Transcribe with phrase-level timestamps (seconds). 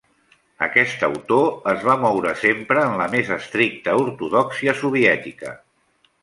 [0.67, 5.55] Aquest autor es va moure sempre en la més estricta ortodòxia soviètica.